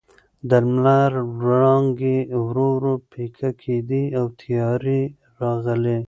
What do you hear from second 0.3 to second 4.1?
د لمر وړانګې ورو ورو پیکه کېدې